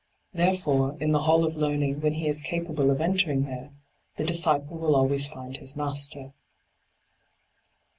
Therefore, 0.33 0.97
in 0.99 1.11
the 1.11 1.21
Hall 1.21 1.45
of 1.45 1.55
Learning, 1.55 2.01
when 2.01 2.15
he 2.15 2.27
is 2.27 2.41
capable 2.41 2.89
of 2.89 2.99
entering 2.99 3.43
there, 3.43 3.69
the 4.15 4.23
disciple 4.25 4.79
will 4.79 4.95
always 4.95 5.27
find 5.27 5.57
his 5.57 5.75
master. 5.75 6.33